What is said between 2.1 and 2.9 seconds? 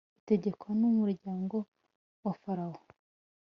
wa farawo